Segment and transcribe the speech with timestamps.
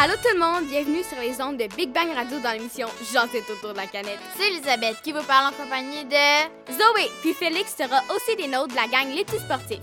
[0.00, 3.26] Allô tout le monde, bienvenue sur les ondes de Big Bang Radio dans l'émission J'en
[3.26, 4.20] sais autour de la canette.
[4.36, 8.68] C'est Elisabeth qui vous parle en compagnie de Zoé, puis Félix sera aussi des nôtres
[8.68, 9.80] de la gang Les Petits Sportifs.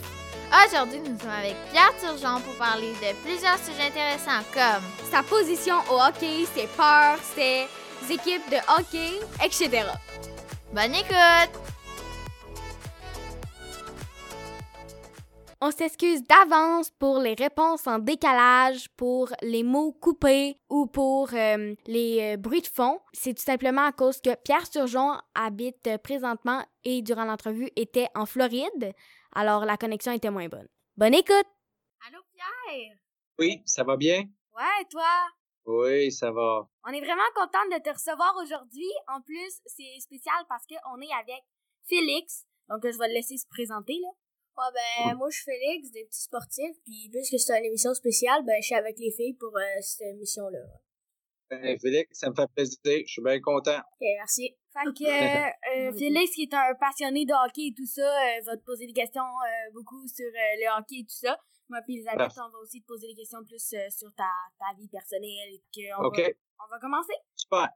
[0.65, 5.75] Aujourd'hui, nous sommes avec Pierre Turgeon pour parler de plusieurs sujets intéressants comme sa position
[5.91, 7.67] au hockey, ses peurs, ses
[8.09, 9.83] équipes de hockey, etc.
[10.71, 11.64] Bonne écoute!
[15.67, 21.73] On s'excuse d'avance pour les réponses en décalage, pour les mots coupés ou pour euh,
[21.87, 22.99] les euh, bruits de fond.
[23.13, 28.27] C'est tout simplement à cause que Pierre Surgeon habite présentement et durant l'entrevue était en
[28.27, 28.93] Floride,
[29.33, 30.67] alors la connexion était moins bonne.
[30.97, 31.47] Bonne écoute!
[32.07, 32.97] Allô Pierre?
[33.39, 34.19] Oui, ça va bien?
[34.19, 35.09] Ouais, toi?
[35.65, 36.69] Oui, ça va.
[36.83, 38.91] On est vraiment contente de te recevoir aujourd'hui.
[39.07, 41.41] En plus, c'est spécial parce qu'on est avec
[41.89, 42.45] Félix.
[42.69, 44.09] Donc, je vais le laisser se présenter, là.
[44.57, 48.43] Ah ben, moi, je suis Félix, des petits sportifs, puis puisque c'est une émission spéciale,
[48.45, 50.59] ben, je suis avec les filles pour euh, cette émission-là.
[51.49, 53.77] Ben, Félix, ça me fait plaisir, je suis bien content.
[53.77, 54.55] Ok, merci.
[54.71, 55.05] Fait que,
[55.89, 58.87] euh, Félix, qui est un passionné de hockey et tout ça, euh, va te poser
[58.87, 59.23] des questions
[59.73, 61.37] beaucoup sur le hockey et tout ça.
[61.67, 64.87] Moi puis Elisabeth, on va aussi te poser des questions plus sur ta, ta vie
[64.87, 65.49] personnelle.
[65.51, 66.19] Et que on, OK.
[66.19, 66.29] va,
[66.63, 67.13] on va commencer?
[67.35, 67.69] Super.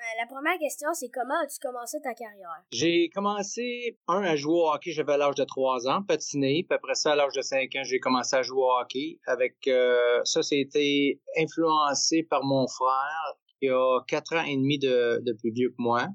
[0.00, 2.64] Ben, la première question, c'est comment as-tu commencé ta carrière?
[2.72, 6.94] J'ai commencé, un, à jouer au hockey, j'avais l'âge de 3 ans, patiner, puis après
[6.94, 9.18] ça, à l'âge de 5 ans, j'ai commencé à jouer au hockey.
[9.26, 15.20] Avec euh, ça, c'était influencé par mon frère, qui a 4 ans et demi de,
[15.22, 16.06] de plus vieux que moi.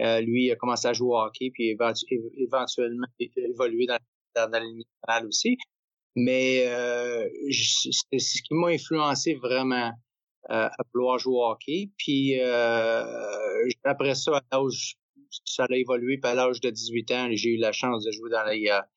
[0.00, 3.98] Euh, lui, a commencé à jouer au hockey, puis éventuellement, évolué dans,
[4.36, 4.82] dans, la ligne
[5.26, 5.56] aussi.
[6.14, 9.92] Mais euh, c'est ce qui m'a influencé vraiment.
[10.50, 11.90] Euh, à vouloir jouer au hockey.
[11.96, 14.96] Puis euh, après ça, à l'âge,
[15.44, 16.18] ça a évolué.
[16.18, 18.88] Puis à l'âge de 18 ans, j'ai eu la chance de jouer dans la,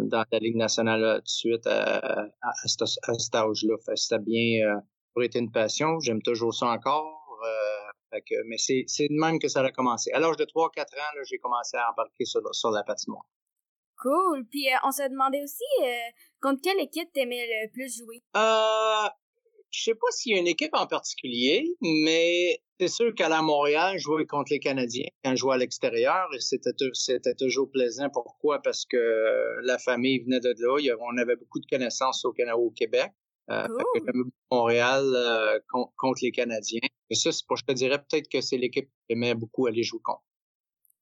[0.00, 3.76] dans la Ligue nationale tout de suite à, à, à, cet âge-là.
[3.94, 4.80] C'était bien euh,
[5.12, 6.00] pour être une passion.
[6.00, 7.38] J'aime toujours ça encore.
[7.44, 10.10] Euh, que, mais c'est, c'est de même que ça a commencé.
[10.10, 13.26] À l'âge de 3-4 ans, j'ai commencé à embarquer sur, sur la patinoire.
[14.02, 14.44] Cool.
[14.50, 15.62] Puis on se demandait aussi
[16.40, 18.22] contre quelle équipe t'aimais le plus jouer?
[18.36, 19.08] Euh,
[19.74, 23.42] je sais pas s'il y a une équipe en particulier, mais c'est sûr qu'à la
[23.42, 28.08] Montréal, jouer contre les Canadiens, quand je jouais à l'extérieur, c'était, c'était toujours plaisant.
[28.12, 28.60] Pourquoi?
[28.62, 30.96] Parce que la famille venait de là.
[31.00, 33.10] On avait beaucoup de connaissances au, Canada, au Québec.
[33.50, 34.30] Euh, cool.
[34.50, 35.58] Montréal euh,
[35.96, 36.80] contre les Canadiens.
[37.10, 39.82] Et ça, c'est pour, je te dirais peut-être que c'est l'équipe qui aimait beaucoup aller
[39.82, 40.22] jouer contre.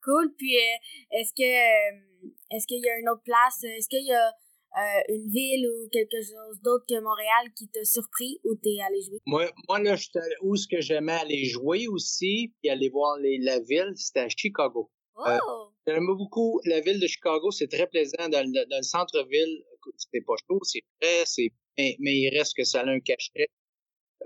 [0.03, 0.35] Cool.
[0.37, 3.63] Puis, euh, est-ce que euh, est-ce qu'il y a une autre place?
[3.63, 4.33] Est-ce qu'il y a
[4.79, 9.03] euh, une ville ou quelque chose d'autre que Montréal qui t'a surpris ou t'es allé
[9.03, 9.19] jouer?
[9.27, 9.97] Moi, moi là,
[10.43, 14.29] où ce que j'aimais aller jouer aussi, puis aller voir les, la ville, c'était à
[14.29, 14.91] Chicago.
[15.27, 15.69] Euh, oh!
[15.87, 19.63] J'aimais beaucoup la ville de Chicago, c'est très plaisant dans le, dans le centre-ville.
[19.97, 23.49] C'était pas chaud, c'est vrai, c'est mais, mais, il reste que ça a un cachet.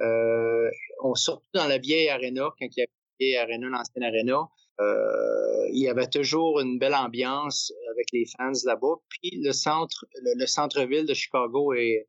[0.01, 0.71] Euh,
[1.03, 4.49] on surtout dans la vieille arena, quand il y avait la vieille arena, l'ancienne arena,
[4.78, 8.97] il y avait toujours une belle ambiance avec les fans là-bas.
[9.09, 12.09] Puis le centre, le, centre-ville de Chicago est,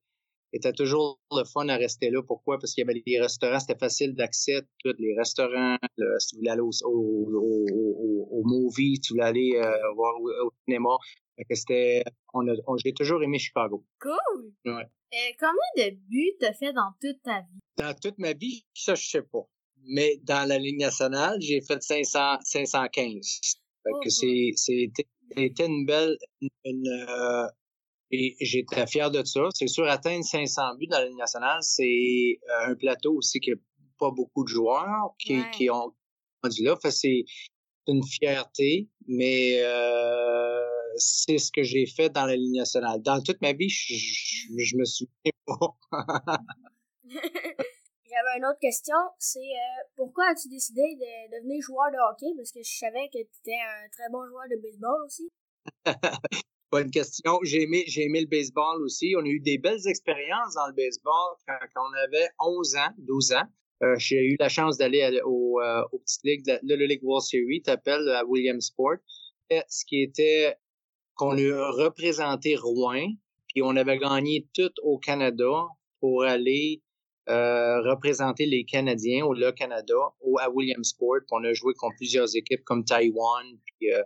[0.53, 2.21] était toujours le fun à rester là.
[2.23, 2.57] Pourquoi?
[2.59, 5.77] Parce qu'il y avait les restaurants, c'était facile d'accès, tous les restaurants,
[6.19, 10.15] si tu voulais aller au, au, au, au, movie, si tu voulais aller euh, voir
[10.21, 10.97] au, cinéma.
[11.37, 12.03] que c'était,
[12.33, 12.53] on a,
[12.83, 13.83] j'ai toujours aimé Chicago.
[14.01, 14.53] Cool!
[14.65, 14.87] Ouais.
[15.39, 17.59] Combien de buts t'as fait dans toute ta vie?
[17.77, 19.47] Dans toute ma vie, ça, je sais pas
[19.87, 23.39] mais dans la Ligue nationale, j'ai fait 500, 515.
[23.83, 26.17] Fait que c'est, c'était une belle,
[26.65, 27.47] une, euh,
[28.11, 29.41] et j'étais fier de ça.
[29.53, 33.51] C'est sûr, atteindre 500 buts dans la Ligue nationale, c'est euh, un plateau aussi qui
[33.51, 33.55] a
[33.99, 35.93] pas beaucoup de joueurs qui, qui ont
[36.43, 36.75] rendu là.
[36.81, 37.25] Fait c'est
[37.87, 40.59] une fierté, mais euh,
[40.97, 43.01] c'est ce que j'ai fait dans la Ligue nationale.
[43.01, 45.77] Dans toute ma vie, je, je, je me souviens pas.
[48.37, 52.33] Une autre question, c'est euh, pourquoi as-tu décidé de devenir joueur de hockey?
[52.35, 55.29] Parce que je savais que tu étais un très bon joueur de baseball aussi.
[56.71, 57.39] Bonne question.
[57.43, 59.15] J'ai aimé, j'ai aimé le baseball aussi.
[59.17, 63.33] On a eu des belles expériences dans le baseball quand, on avait 11 ans, 12
[63.33, 63.45] ans.
[63.83, 67.23] Euh, j'ai eu la chance d'aller au, euh, au petit ligue, le, le League World
[67.23, 68.97] Series, t'appelles à Williamsport.
[69.49, 70.57] Ce qui était
[71.15, 73.13] qu'on a représenté Rouen,
[73.47, 75.67] puis on avait gagné tout au Canada
[75.99, 76.81] pour aller
[77.29, 81.21] euh, représenter les Canadiens au Le Canada ou à Williamsport.
[81.31, 83.45] On a joué contre plusieurs équipes comme Taïwan.
[83.83, 84.01] Euh,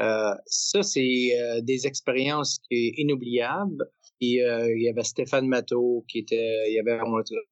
[0.00, 1.32] euh, ça, c'est
[1.62, 3.84] des expériences inoubliables.
[4.22, 6.98] Et, il y avait Stéphane Matteau qui était, il y avait,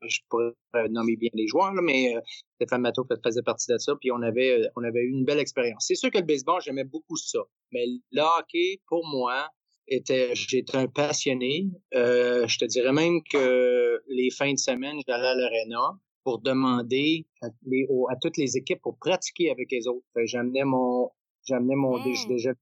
[0.03, 2.15] je pourrais nommer bien les joueurs, mais
[2.55, 3.95] Stéphane Matteau faisait partie de ça.
[4.01, 5.85] Puis on avait, on avait eu une belle expérience.
[5.87, 7.41] C'est sûr que le baseball, j'aimais beaucoup ça.
[7.73, 9.49] Mais le hockey, pour moi,
[9.91, 11.69] était, j'étais un passionné.
[11.95, 17.27] Euh, je te dirais même que les fins de semaine, j'allais à l'aréna pour demander
[17.43, 20.07] à, les, à, toutes les équipes pour pratiquer avec les autres.
[20.25, 21.11] J'amenais mon,
[21.47, 22.05] j'amenais mon mmh.
[22.05, 22.55] déjeuner,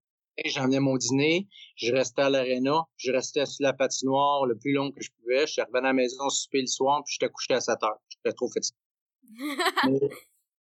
[0.46, 4.90] j'amenais mon dîner, je restais à l'aréna, je restais sur la patinoire le plus long
[4.90, 5.46] que je pouvais.
[5.46, 8.00] Je suis revenu à la maison souper le soir, puis j'étais couché à 7 heures.
[8.08, 8.76] J'étais trop fatigué.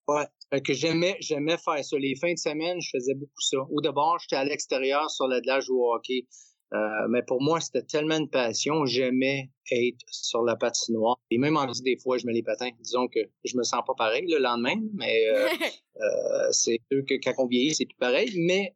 [0.07, 0.25] ouais.
[0.51, 1.97] Fait que j'aimais, j'aimais faire ça.
[1.97, 3.57] Les fins de semaine, je faisais beaucoup ça.
[3.69, 6.27] Ou d'abord, j'étais à l'extérieur sur le delage au hockey.
[6.75, 8.85] Euh, mais pour moi, c'était tellement une passion.
[8.85, 11.17] J'aimais être sur la patinoire.
[11.31, 12.69] Et même en des fois, je mets les patins.
[12.79, 15.47] Disons que je me sens pas pareil le lendemain, mais euh,
[16.01, 18.31] euh, c'est sûr que quand on vieillit, c'est plus pareil.
[18.37, 18.73] Mais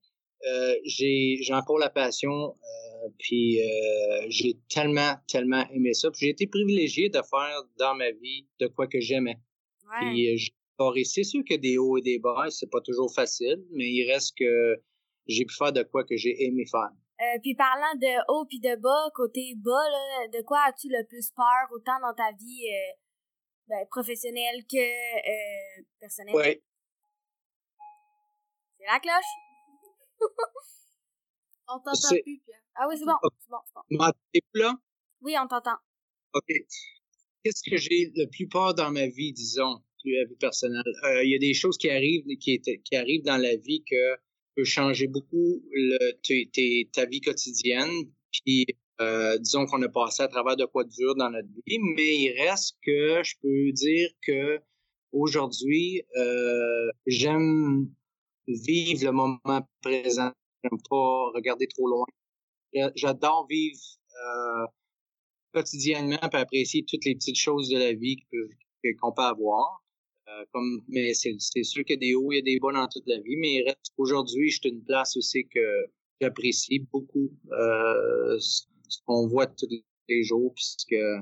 [0.85, 2.55] j'ai encore la passion.
[3.17, 3.59] Puis
[4.29, 6.11] j'ai tellement, tellement aimé ça.
[6.11, 9.37] Puis j'ai été privilégié de faire dans ma vie de quoi que j'aimais.
[9.85, 10.37] Ouais.
[10.93, 14.09] Puis c'est sûr que des hauts et des bas, c'est pas toujours facile, mais il
[14.09, 14.81] reste que
[15.27, 16.89] j'ai pu faire de quoi que j'ai aimé faire.
[17.21, 21.05] Euh, puis parlant de haut puis de bas, côté bas, là, de quoi as-tu le
[21.05, 22.93] plus peur, autant dans ta vie euh,
[23.67, 26.33] ben, professionnelle que euh, personnelle?
[26.33, 26.63] Oui.
[28.77, 29.33] C'est la cloche?
[31.67, 32.61] on t'entend plus, Pierre.
[32.75, 33.17] Ah oui, c'est bon.
[33.21, 34.11] C'est bon, c'est bon.
[34.31, 34.73] plus là?
[35.19, 35.77] Oui, on t'entend.
[36.33, 36.47] OK.
[37.43, 40.83] Qu'est-ce que j'ai le plus peur dans ma vie, disons, la vie personnelle?
[41.23, 44.15] Il y a des choses qui arrivent, qui, qui arrivent dans la vie que
[44.63, 45.63] changer beaucoup
[46.93, 47.91] ta vie quotidienne.
[48.31, 48.65] Puis,
[49.01, 52.17] euh, disons qu'on a passé à travers de quoi de dur dans notre vie, mais
[52.17, 54.59] il reste que je peux dire que
[55.13, 57.89] aujourd'hui, euh, j'aime
[58.47, 60.31] vivre le moment présent.
[60.63, 62.05] J'aime pas regarder trop loin.
[62.95, 63.79] J'adore vivre
[64.25, 64.65] euh,
[65.53, 68.17] quotidiennement et apprécier toutes les petites choses de la vie
[69.01, 69.81] qu'on peut avoir.
[70.29, 73.07] Euh, comme, mais c'est, sûr qu'il y a des hauts et des bas dans toute
[73.07, 73.63] la vie, mais
[73.97, 75.87] aujourd'hui, je suis une place aussi que
[76.21, 78.63] j'apprécie beaucoup euh, ce
[79.05, 79.67] qu'on voit tous
[80.07, 81.21] les jours, puisque euh,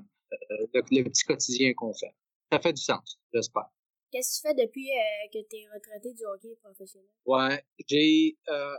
[0.74, 2.14] le, petit quotidien qu'on fait.
[2.52, 3.70] Ça fait du sens, j'espère.
[4.12, 4.90] Qu'est-ce que tu fais depuis
[5.34, 7.10] que tu es retraité du hockey professionnel?
[7.26, 8.38] Ouais, j'ai,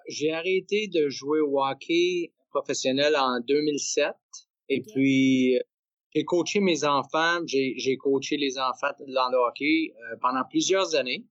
[0.08, 4.12] j'ai arrêté de jouer au hockey professionnel en 2007.
[4.70, 5.58] Et puis,
[6.14, 11.24] j'ai coaché mes enfants, j'ai coaché les enfants de le hockey euh, pendant plusieurs années.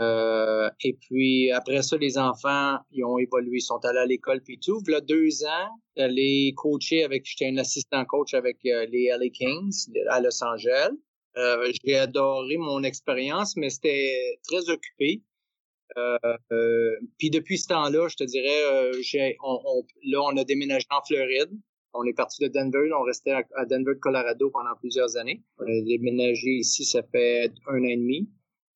[0.00, 4.40] Euh, et puis après ça, les enfants, ils ont évolué, ils sont allés à l'école
[4.40, 4.80] puis tout.
[4.86, 9.88] Là, deux ans, les coacher avec, j'étais un assistant coach avec euh, les LA Kings
[10.08, 10.92] à Los Angeles.
[11.36, 15.22] Euh, j'ai adoré mon expérience, mais c'était très occupé.
[17.18, 21.50] puis depuis ce temps-là, je te dirais, on, on, là, on a déménagé en Floride.
[21.92, 25.42] On est parti de Denver, on restait à Denver, Colorado pendant plusieurs années.
[25.58, 28.28] On a déménagé ici, ça fait un an et demi.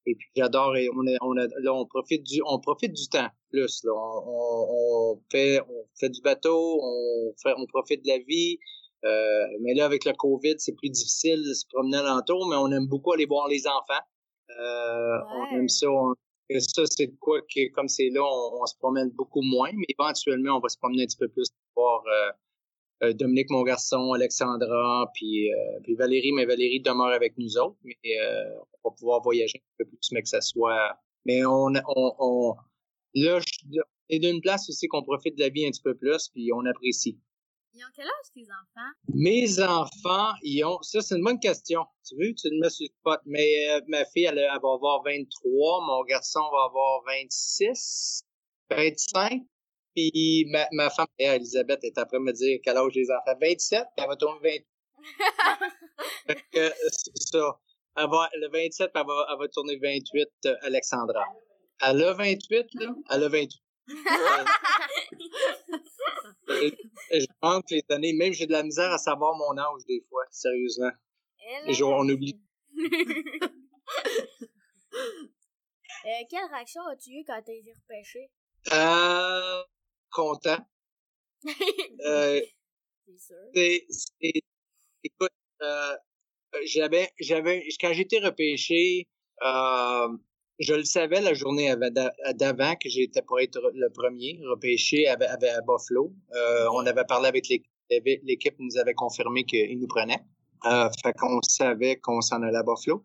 [0.06, 3.82] Et puis j'adore, on, on a, là on profite du, on profite du temps plus.
[3.84, 3.92] Là.
[3.94, 8.58] On, on, fait, on fait du bateau, on fait, on profite de la vie.
[9.04, 12.70] Euh, mais là avec le Covid, c'est plus difficile de se promener alentour, mais on
[12.70, 14.02] aime beaucoup aller voir les enfants.
[14.50, 15.18] Euh,
[15.52, 15.86] On aime ça.
[16.58, 20.60] ça c'est quoi que comme c'est là, on, se promène beaucoup moins, mais éventuellement on
[20.60, 22.32] va se promener un petit peu plus pour voir euh, euh,
[23.02, 27.96] Dominique, mon garçon, Alexandra, puis, euh, puis Valérie, mais Valérie demeure avec nous autres, mais
[28.20, 30.96] euh, on va pouvoir voyager un peu plus, mais que ça soit...
[31.26, 32.54] Mais on, on, on
[33.14, 33.40] là,
[34.10, 36.64] c'est d'une place aussi qu'on profite de la vie un petit peu plus, puis on
[36.66, 37.18] apprécie.
[37.72, 38.90] Ils ont quel âge tes enfants?
[39.08, 40.80] Mes enfants, ils ont.
[40.82, 41.84] Ça, c'est une bonne question.
[42.06, 43.18] Tu veux, tu sur le pot.
[43.26, 45.84] Mais ma fille, elle, elle, va avoir 23.
[45.84, 48.22] Mon garçon va avoir 26,
[48.70, 49.42] 25.
[49.94, 53.38] Puis ma, ma femme, Elisabeth, est après me dire quel âge les enfants.
[53.40, 54.66] 27, puis elle va tourner 28.
[56.52, 57.60] c'est ça.
[57.96, 61.24] Elle va, le 27, elle va, elle va tourner 28, euh, Alexandra.
[61.80, 62.94] Elle a 28, là.
[63.10, 63.60] Elle a 28.
[66.48, 68.14] je manque les années.
[68.14, 70.90] Même j'ai de la misère à savoir mon âge des fois, sérieusement.
[71.68, 72.40] Jours, on oublie.
[72.76, 72.90] euh,
[76.30, 78.30] quelle réaction as-tu eu quand t'as été repêché?
[78.72, 79.62] Euh,
[80.14, 80.58] content.
[82.06, 82.40] euh,
[83.18, 83.86] c'est
[85.02, 85.30] écoute,
[85.62, 85.96] euh,
[86.64, 89.06] j'avais, j'avais, quand j'étais repêché,
[89.44, 90.08] euh,
[90.58, 91.74] je le savais la journée
[92.34, 96.14] d'avant que j'étais pour être le premier repêché à, à, Buffalo.
[96.34, 100.20] Euh, on avait parlé avec l'équipe, l'équipe nous avait confirmé qu'il nous prenait.
[100.66, 103.02] Euh, fait qu'on savait qu'on s'en allait à Buffalo.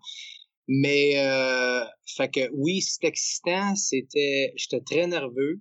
[0.68, 5.60] Mais euh, fait que oui, c'était excitant, c'était j'étais très nerveux.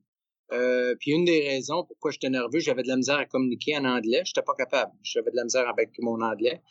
[0.52, 3.84] Euh, puis une des raisons pourquoi j'étais nerveux, j'avais de la misère à communiquer en
[3.84, 4.22] anglais.
[4.24, 4.92] J'étais pas capable.
[5.02, 6.62] J'avais de la misère avec mon anglais.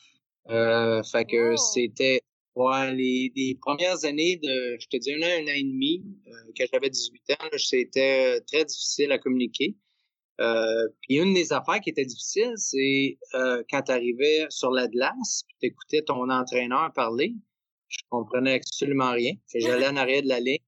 [0.49, 1.57] Euh, fait que oh!
[1.57, 2.21] c'était
[2.55, 6.03] ouais, les, les, premières années de, je te dis un an, un an et demi,
[6.27, 9.75] euh, que j'avais 18 ans, c'était très difficile à communiquer.
[10.39, 14.87] Euh, puis une des affaires qui était difficile, c'est euh, quand tu arrivais sur la
[14.87, 17.33] glace, tu écoutais ton entraîneur parler,
[17.87, 19.33] je comprenais absolument rien.
[19.53, 20.59] J'allais en arrière de la ligne.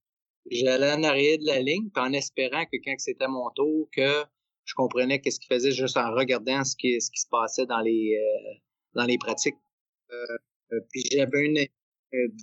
[0.51, 4.23] J'allais en arrière de la ligne, en espérant que quand c'était mon tour, que
[4.65, 7.81] je comprenais qu'est-ce qu'il faisait juste en regardant ce qui, ce qui se passait dans
[7.81, 8.53] les euh,
[8.93, 9.55] dans les pratiques.
[10.11, 11.65] Euh, puis j'avais une,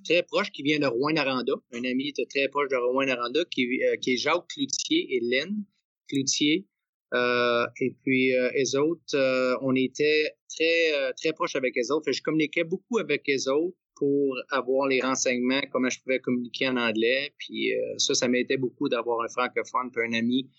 [0.04, 4.16] très proche qui vient de Rouen-Aranda, un ami très proche de Rouen-Aranda qui, qui est
[4.16, 5.64] Jacques Cloutier et Lynn
[6.08, 6.66] Cloutier.
[7.14, 12.10] Euh, et puis, euh, les autres, euh, on était très, très proches avec les autres.
[12.12, 16.76] je communiquais beaucoup avec les autres pour avoir les renseignements, comment je pouvais communiquer en
[16.76, 17.32] anglais.
[17.38, 20.50] Puis ça, ça m'aidait beaucoup d'avoir un francophone puis un ami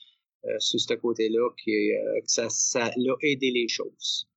[0.60, 2.92] sur ce côté-là, qui, que ça, ça a
[3.22, 4.28] aidé les choses.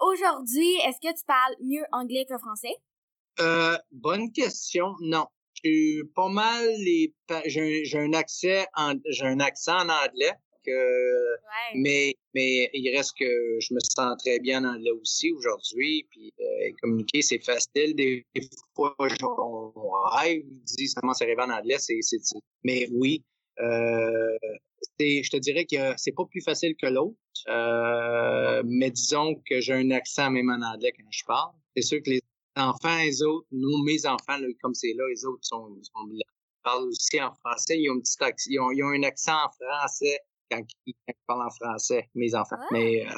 [0.00, 2.74] Aujourd'hui, est-ce que tu parles mieux anglais que français?
[3.90, 4.94] bonne question.
[5.00, 5.26] Non.
[5.62, 7.14] J'ai pas mal les.
[7.46, 10.32] J'ai un, accent en, j'ai un accent en anglais
[11.74, 16.06] mais, mais il reste que je me sens très bien en là aussi aujourd'hui.
[16.10, 17.94] Puis euh, communiquer, c'est facile.
[17.94, 18.24] Des,
[18.74, 19.72] fois, on
[20.16, 21.76] rêve, dit comment ça arrive en anglais.
[21.78, 22.00] C'est,
[22.64, 23.22] mais oui,
[23.60, 24.36] euh,
[24.98, 27.16] je te dirais que c'est pas plus facile que l'autre.
[27.48, 31.52] Euh, mais disons que j'ai un accent même en anglais quand je parle.
[31.76, 32.22] C'est sûr que les
[32.56, 36.22] enfants, les autres, nous, mes enfants, comme c'est là, les autres sont, sont ils
[36.62, 37.78] parlent aussi en français.
[37.78, 40.18] Ils ont, un petit ils ont, ils ont un accent en français
[40.52, 40.94] quand ils,
[41.26, 42.56] parlent en français, mes enfants.
[42.70, 43.10] Mais euh,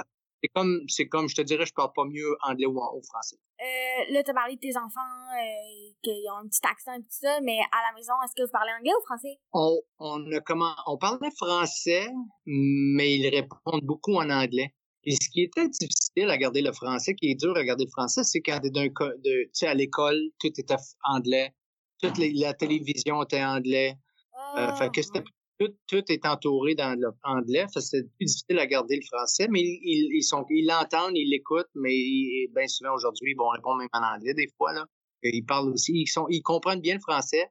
[0.43, 3.37] c'est comme, c'est comme, je te dirais, je parle pas mieux anglais ou, français.
[3.61, 7.01] Euh, là, tu as parlé de tes enfants, euh, qu'ils ont un petit accent et
[7.01, 9.39] tout ça, mais à la maison, est-ce que vous parlez anglais ou français?
[9.53, 12.09] On, on, a comment, on parle français,
[12.47, 14.75] mais ils répondent beaucoup en anglais.
[15.07, 17.91] Et ce qui était difficile à garder le français, qui est dur à garder le
[17.91, 21.53] français, c'est quand tu d'un de, tu sais, à l'école, tout était anglais.
[22.01, 23.97] Toute la télévision était anglais.
[24.57, 25.25] Euh, fait que c'était
[25.59, 27.67] tout, tout est entouré dans l'anglais.
[27.69, 31.71] C'est plus difficile à garder le français, mais ils, ils, sont, ils l'entendent, ils l'écoutent,
[31.75, 31.95] mais
[32.55, 34.73] bien souvent aujourd'hui, ils vont répondre même en anglais des fois.
[34.73, 34.87] Là.
[35.23, 37.51] Ils parlent aussi, ils, sont, ils comprennent bien le français.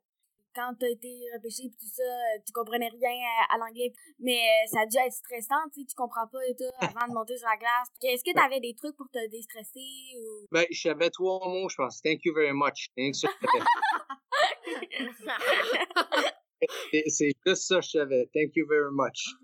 [0.55, 2.03] Quand tu as été repêché et tout ça,
[2.45, 3.17] tu comprenais rien
[3.49, 6.53] à, l'anglais, mais euh, ça a dû être stressant, tu sais, tu comprends pas et
[6.53, 7.87] tout avant de monter sur la glace.
[8.03, 9.79] Est-ce que tu avais des trucs pour te déstresser
[10.15, 10.45] ou...
[10.51, 12.03] Ben, j'avais trois mots, je pense.
[12.03, 12.91] Thank you very much.
[16.91, 18.29] c'est juste ça je savais.
[18.33, 19.35] Thank you very much.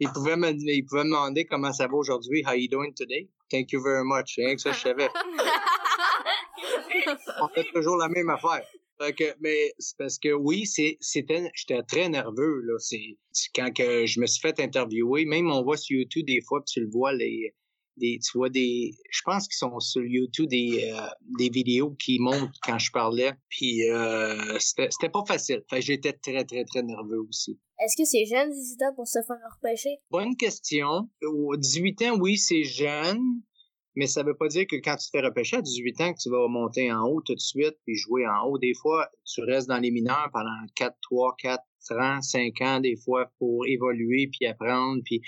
[0.00, 2.42] Il pouvait me, il pouvait me demander comment ça va aujourd'hui.
[2.44, 3.28] How you doing today?
[3.50, 4.34] Thank you very much.
[4.36, 5.08] Rien que ça, je savais.
[7.40, 8.66] On fait toujours la même affaire.
[9.40, 12.74] Mais c'est parce que oui, c'était, j'étais très nerveux, là.
[12.78, 13.16] C'est,
[13.54, 16.80] quand que je me suis fait interviewer, même on voit sur YouTube des fois, tu
[16.80, 17.54] le vois, les,
[17.96, 21.06] des, tu vois des, je pense qu'ils sont sur YouTube des, euh,
[21.38, 25.62] des vidéos qui montrent quand je parlais, puis euh, c'était pas facile.
[25.68, 27.58] Fait j'étais très très très nerveux aussi.
[27.78, 29.98] Est-ce que c'est jeune 18 ans pour se faire repêcher?
[30.10, 31.10] Bonne question.
[31.22, 33.42] 18 ans, oui, c'est jeune.
[33.94, 36.18] Mais ça veut pas dire que quand tu te fais repêcher à 18 ans que
[36.18, 38.58] tu vas monter en haut tout de suite puis jouer en haut.
[38.58, 42.96] Des fois, tu restes dans les mineurs pendant 4, 3, 4, 30, 5 ans des
[42.96, 45.02] fois pour évoluer puis apprendre.
[45.04, 45.20] Puis...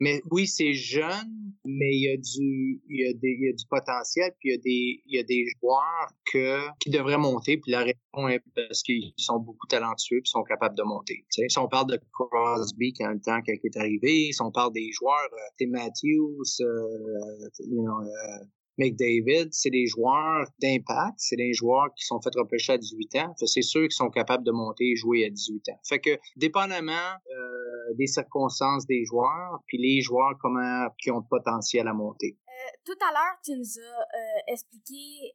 [0.00, 3.48] Mais oui, c'est jeune, mais il y a du il y a des, il y
[3.48, 6.90] a du potentiel puis il y a des il y a des joueurs que qui
[6.90, 10.82] devraient monter puis la raison est parce qu'ils sont beaucoup talentueux puis sont capables de
[10.82, 11.24] monter.
[11.30, 14.90] Si on parle de Crosby quand le temps qui est arrivé, si on parle des
[14.92, 15.28] joueurs,
[15.60, 18.44] euh, Matthews, euh, you know, euh,
[18.78, 23.34] McDavid, c'est des joueurs d'impact, c'est des joueurs qui sont fait repêcher à 18 ans.
[23.36, 25.80] C'est sûr qu'ils sont capables de monter et jouer à 18 ans.
[25.86, 31.28] Fait que, dépendamment euh, des circonstances des joueurs, puis les joueurs comment qui ont le
[31.28, 32.36] potentiel à monter.
[32.46, 35.32] Euh, tout à l'heure, tu nous as euh, expliqué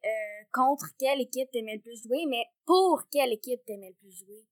[0.54, 4.46] contre quelle équipe t'aimais le plus jouer, mais pour quelle équipe t'aimais le plus jouer?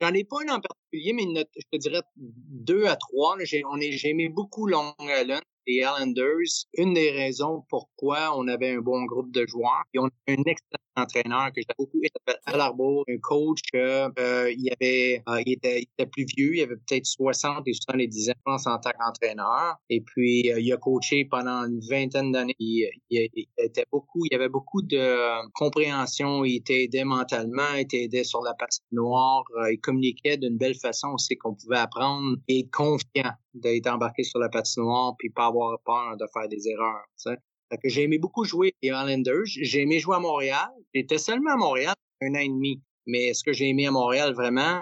[0.00, 1.24] J'en ai pas une en particulier, mais
[1.56, 3.36] je te dirais deux à trois.
[3.40, 3.64] J'ai
[4.04, 6.66] aimé beaucoup Long Island les Islanders.
[6.74, 9.84] Une des raisons pourquoi on avait un bon groupe de joueurs.
[9.94, 14.08] Et on a un excellent entraîneur que j'ai beaucoup, s'appelle Al Arbour, un coach que
[14.18, 18.34] euh, il avait, euh, il, était, plus vieux, il avait peut-être 60 et 70 ans,
[18.46, 19.76] en tant qu'entraîneur.
[19.90, 22.56] Et puis, euh, il a coaché pendant une vingtaine d'années.
[22.58, 28.24] Il, était beaucoup, il avait beaucoup de compréhension, il était aidé mentalement, il était aidé
[28.24, 33.32] sur la partie noire, il communiquait d'une belle façon aussi qu'on pouvait apprendre et confiant
[33.58, 37.04] d'être embarqué sur la patinoire puis pas avoir peur de faire des erreurs.
[37.16, 37.36] T'sais.
[37.70, 39.44] Fait que j'ai aimé beaucoup jouer les Islanders.
[39.44, 40.68] J'ai aimé jouer à Montréal.
[40.94, 42.82] J'étais seulement à Montréal un an et demi.
[43.06, 44.80] Mais ce que j'ai aimé à Montréal vraiment,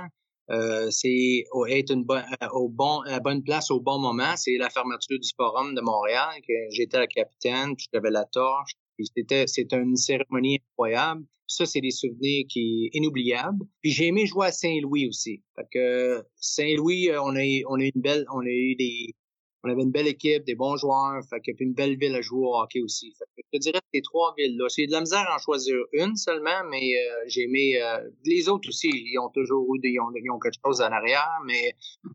[0.51, 4.37] euh, c'est être une bonne, euh, au bon, à la bonne place au bon moment.
[4.37, 8.73] C'est la fermeture du forum de Montréal, que j'étais la capitaine, puis j'avais la torche.
[9.05, 11.25] C'était, une cérémonie incroyable.
[11.47, 13.65] Ça, c'est des souvenirs qui inoubliables.
[13.83, 15.43] Puis j'ai aimé jouer à Saint-Louis aussi.
[15.55, 19.15] Fait que Saint-Louis, euh, on a, on a eu une belle, on a eu des,
[19.63, 22.21] on avait une belle équipe, des bons joueurs, fait que, puis une belle ville à
[22.21, 23.15] jouer au hockey aussi.
[23.19, 24.67] Fait que, je te dirais ces trois villes-là.
[24.75, 28.49] J'ai de la misère à en choisir une seulement, mais euh, j'ai aimé euh, les
[28.49, 28.89] autres aussi.
[28.89, 31.75] Ils ont toujours eu des, ils ont, quelque chose en arrière, mais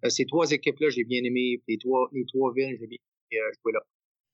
[0.10, 1.62] ces trois équipes-là, j'ai bien aimé.
[1.68, 2.98] Les trois, les trois villes, j'ai bien
[3.32, 3.82] aimé jouer là.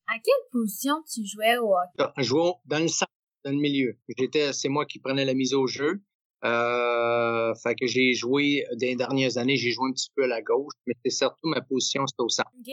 [0.07, 2.11] À quelle position tu jouais au hockey?
[2.17, 3.11] Je jouais dans le centre,
[3.43, 3.97] dans le milieu.
[4.17, 6.01] J'étais, c'est moi qui prenais la mise au jeu.
[6.43, 10.27] Euh, fait que j'ai joué dans les dernières années, j'ai joué un petit peu à
[10.27, 12.51] la gauche, mais c'est surtout ma position, c'était au centre.
[12.57, 12.71] OK.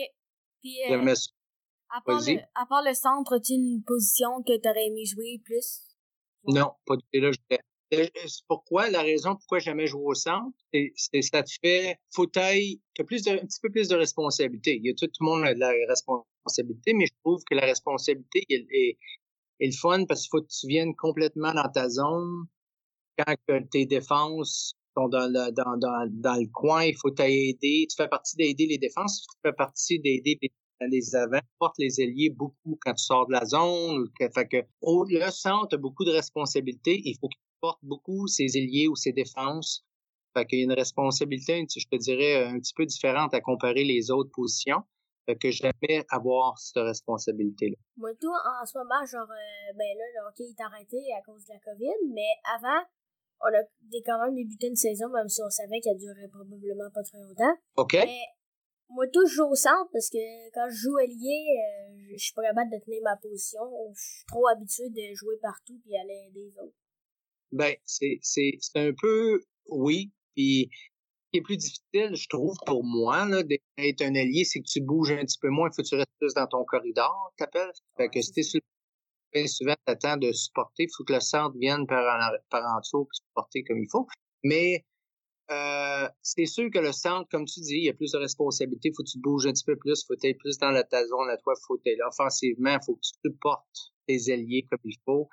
[0.61, 1.13] Puis, euh,
[1.89, 5.81] à, part le, à part le centre, as-tu une position que t'aurais aimé jouer plus?
[6.47, 7.19] Non, pas du tout.
[7.19, 7.63] Là, j'étais-
[8.47, 13.23] Pourquoi, la raison pourquoi jamais joué au centre, c'est, ça te fait fauteuil, t'as plus
[13.23, 14.77] de, un petit peu plus de responsabilité.
[14.77, 17.65] Il y a tout, le monde a de la responsabilité, mais je trouve que la
[17.65, 18.97] responsabilité est,
[19.59, 22.45] est le fun parce qu'il faut que tu viennes complètement dans ta zone.
[23.17, 23.35] Quand
[23.71, 27.87] tes défenses sont dans le, dans, dans, dans le coin, il faut t'aider.
[27.89, 30.51] Tu fais partie d'aider les défenses, tu fais partie d'aider les,
[30.89, 34.07] les avants, tu portes les ailiers beaucoup quand tu sors de la zone.
[34.19, 37.01] Fait que, au, le centre a beaucoup de responsabilités.
[37.05, 39.83] Il faut qu'il porte beaucoup ses ailiers ou ses défenses.
[40.35, 43.83] Fait qu'il y a une responsabilité, je te dirais, un petit peu différente à comparer
[43.83, 44.83] les autres positions.
[45.25, 47.77] Fait que j'aimais avoir cette responsabilité-là.
[47.97, 51.43] Moi, tout, en ce moment, genre, euh, ben là, le hockey est arrêté à cause
[51.45, 52.85] de la COVID, mais avant,
[53.41, 53.63] on a
[54.05, 57.55] quand même débuté une saison, même si on savait qu'elle durerait probablement pas très longtemps.
[57.77, 57.93] OK?
[57.93, 58.21] Mais
[58.89, 60.21] moi, tout, je joue au centre parce que
[60.53, 63.61] quand je joue ailier, euh, je je suis pas capable de tenir ma position.
[63.93, 66.77] Je suis trop habitué de jouer partout puis aller aider les autres.
[67.55, 70.11] Ben, c'est, c'est, c'est un peu, oui.
[70.35, 74.59] Puis, ce qui est plus difficile, je trouve, pour moi, là, d'être un allié, c'est
[74.59, 75.69] que tu bouges un petit peu moins.
[75.71, 77.71] Il faut que tu restes plus dans ton corridor, t'appelles.
[77.95, 78.59] Fait que si t'es sur
[79.33, 80.83] le souvent, t'attends de supporter.
[80.83, 83.89] Il faut que le centre vienne par en, par en dessous pour supporter comme il
[83.89, 84.05] faut.
[84.43, 84.83] Mais,
[85.51, 88.89] euh, c'est sûr que le centre, comme tu dis, il y a plus de responsabilités.
[88.89, 90.01] Il faut que tu bouges un petit peu plus.
[90.01, 91.53] Il faut être plus dans la, ta zone à toi.
[91.55, 92.77] Il faut être offensivement.
[92.81, 95.29] Il faut que tu supportes tes alliés comme il faut.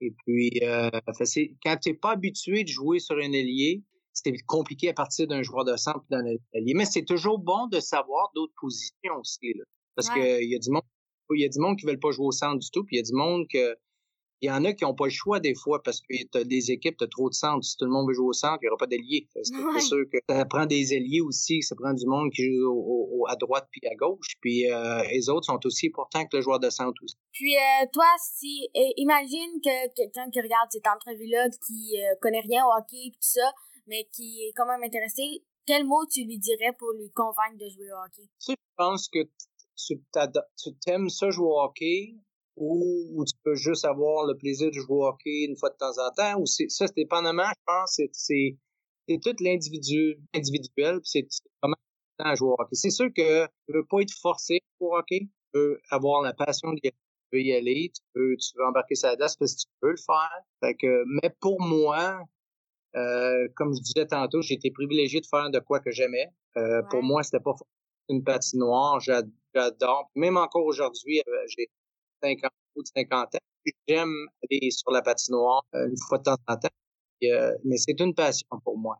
[0.00, 3.82] Et puis, euh, fait, quand tu n'es pas habitué de jouer sur un ailier,
[4.12, 6.74] c'est compliqué à partir d'un joueur de centre d'un allié.
[6.74, 9.52] Mais c'est toujours bon de savoir d'autres positions aussi.
[9.54, 9.64] Là.
[9.94, 10.14] Parce Ouais.
[10.14, 10.82] que il y a du monde,
[11.34, 12.98] il y a du monde qui veulent pas jouer au centre du tout, puis il
[12.98, 13.76] y a du monde que
[14.42, 16.44] il y en a qui n'ont pas le choix des fois parce que tu as
[16.44, 17.64] des équipes, tu as trop de centres.
[17.64, 19.80] Si tout le monde veut jouer au centre, il n'y aura pas que C'est Ouais.
[19.80, 23.26] sûr que ça prend des alliés aussi, ça prend du monde qui joue au- au-
[23.28, 24.34] à droite puis à gauche.
[24.40, 27.16] Puis euh, les autres sont aussi importants que le joueur de centre aussi.
[27.32, 32.40] Puis euh, toi, si euh, imagine que quelqu'un qui regarde cette entrevue-là, qui euh, connaît
[32.40, 33.52] rien au hockey et tout ça,
[33.86, 37.68] mais qui est quand même intéressé, quel mot tu lui dirais pour lui convaincre de
[37.68, 38.22] jouer au hockey?
[38.40, 39.18] Tu sais, je pense que
[39.76, 42.14] tu t'aimes ça jouer au hockey
[42.60, 45.98] ou, tu peux juste avoir le plaisir de jouer au hockey une fois de temps
[45.98, 51.26] en temps ou ça c'est dépendamment je pense c'est tout l'individu individuel c'est
[51.62, 51.74] vraiment
[52.18, 52.74] important à jouer au hockey.
[52.74, 56.72] C'est sûr que tu veux pas être forcé pour hockey tu veux avoir la passion
[56.74, 56.94] d'y aller
[57.32, 59.90] tu veux y aller tu veux tu veux embarquer sa glace parce que tu peux
[59.90, 60.30] le faire.
[60.62, 62.20] Fait que mais pour moi
[62.96, 66.28] euh, comme je disais tantôt j'ai été privilégié de faire de quoi que j'aimais.
[66.56, 67.54] Euh, pour moi c'était pas
[68.08, 69.22] une patinoire, j'a-
[69.54, 70.10] j'adore.
[70.16, 71.68] Même encore aujourd'hui, euh, j'ai
[72.22, 73.38] 50 ou 50 ans,
[73.88, 76.68] j'aime aller sur la patinoire euh, une fois de temps en temps.
[77.24, 78.96] Euh, mais c'est une passion pour moi.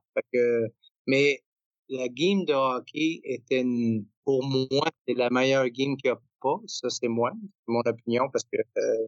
[1.06, 1.40] Mais
[1.88, 6.20] la game de hockey était une, pour moi, c'est la meilleure game qu'il n'y a
[6.40, 6.56] pas.
[6.66, 9.06] Ça, c'est moi, c'est mon opinion, parce que euh,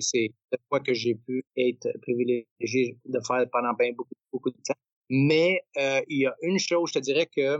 [0.00, 4.74] c'est- de quoi que j'ai pu être privilégié de faire pendant bien beaucoup, de temps.
[5.08, 5.60] Mais
[6.08, 7.58] il y a une chose, je te dirais que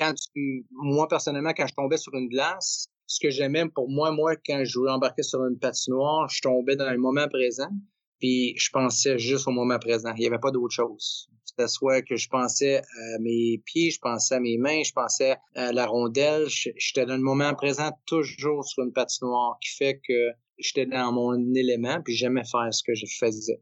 [0.00, 4.10] quand tu, moi personnellement, quand je tombais sur une glace, ce que j'aimais pour moi,
[4.12, 7.70] moi, quand je embarquais sur une patinoire, je tombais dans le moment présent,
[8.18, 10.12] puis je pensais juste au moment présent.
[10.16, 11.28] Il n'y avait pas d'autre chose.
[11.44, 15.36] C'était soit que je pensais à mes pieds, je pensais à mes mains, je pensais
[15.54, 16.46] à la rondelle.
[16.48, 21.54] J'étais dans le moment présent toujours sur une patinoire, qui fait que j'étais dans mon
[21.54, 23.60] élément, puis j'aimais faire ce que je faisais.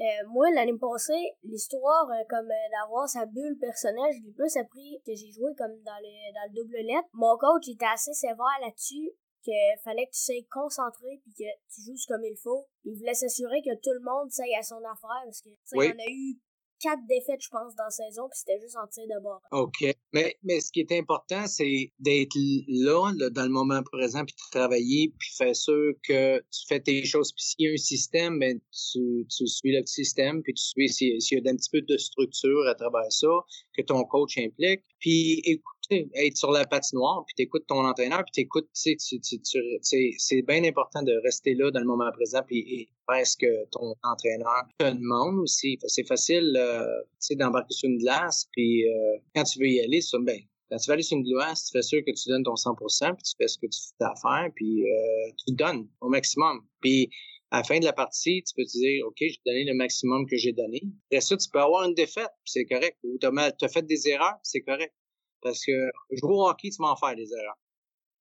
[0.00, 4.56] Euh, moi, l'année passée, l'histoire, euh, comme euh, d'avoir sa bulle personnelle, je l'ai plus
[4.56, 7.08] appris que j'ai joué comme dans le, dans le double lettre.
[7.12, 9.12] Mon coach était assez sévère là-dessus,
[9.44, 9.52] que
[9.84, 12.66] fallait que tu sois concentré puis que tu joues comme il faut.
[12.84, 15.76] Il voulait s'assurer que tout le monde s'aille à son affaire parce que, tu sais,
[15.76, 15.92] Oui.
[15.94, 16.38] on a eu
[16.80, 19.40] quatre défaites, je pense, dans la saison puis c'était juste en tir de bord.
[19.52, 19.94] OK.
[20.12, 22.36] Mais, mais ce qui est important, c'est d'être
[22.68, 26.80] là, là, dans le moment présent, puis de travailler, puis faire sûr que tu fais
[26.80, 27.32] tes choses.
[27.32, 30.88] Puis s'il y a un système, ben, tu, tu suis le système, puis tu suis
[31.20, 33.28] s'il y a un petit peu de structure à travers ça,
[33.76, 34.82] que ton coach implique.
[34.98, 40.42] Puis écouter, être sur la patinoire, puis t'écoutes ton entraîneur, puis t'écoutes, tu sais, c'est
[40.42, 43.94] bien important de rester là dans le moment présent, puis et faire ce que ton
[44.02, 45.78] entraîneur te demande aussi.
[45.86, 49.80] C'est facile, euh, tu sais, d'embarquer sur une glace, puis euh, quand tu veux y
[49.80, 50.38] aller, ça, ben,
[50.70, 53.14] Quand tu vas aller sur une glace, tu fais sûr que tu donnes ton 100%
[53.14, 56.60] puis tu fais ce que tu fais à faire, puis euh, tu donnes au maximum.
[56.80, 57.10] Puis
[57.50, 60.26] à la fin de la partie, tu peux te dire, OK, j'ai donné le maximum
[60.26, 60.82] que j'ai donné.
[61.06, 62.96] Après ça, tu peux avoir une défaite, c'est correct.
[63.02, 64.94] Ou tu as, fait des erreurs, c'est correct.
[65.42, 67.58] Parce que jouer au hockey, tu m'en faire des erreurs.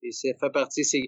[0.03, 1.07] Et ça fait partie, c'est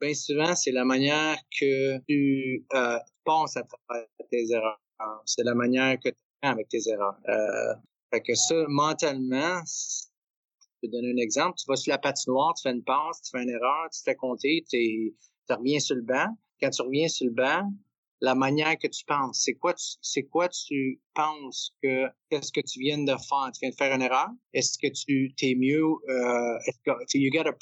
[0.00, 4.80] bien souvent, c'est la manière que tu euh, penses à travers tes erreurs.
[5.24, 7.16] C'est la manière que tu fais avec tes erreurs.
[7.28, 7.74] Euh,
[8.12, 11.56] fait que ça, mentalement, je peux donner un exemple.
[11.58, 14.04] Tu vas sur la patinoire, tu fais une passe, tu fais une erreur, tu te
[14.04, 15.14] fais compter, tu
[15.48, 16.28] reviens sur le banc.
[16.60, 17.70] Quand tu reviens sur le banc,
[18.20, 22.80] la manière que tu penses, c'est quoi c'est quoi tu penses que qu'est-ce que tu
[22.80, 23.50] viens de faire?
[23.52, 24.28] Tu viens de faire une erreur?
[24.52, 25.82] Est-ce que tu t'es mieux?
[25.82, 27.54] Euh, que you get a,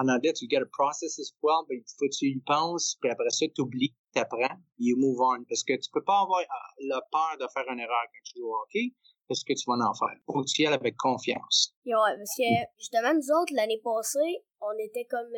[0.00, 2.96] en anglais, tu get a process as well, mais il faut que tu y penses,
[3.00, 5.44] puis après ça, tu oublies, tu apprends, you move on.
[5.48, 8.38] Parce que tu peux pas avoir euh, la peur de faire une erreur quand tu
[8.38, 8.92] joues au hockey
[9.28, 10.16] qu'est-ce que tu vas en faire.
[10.26, 11.74] Faut que tu y ailles avec confiance.
[11.84, 15.34] ouais, parce que justement, nous autres, l'année passée, on était comme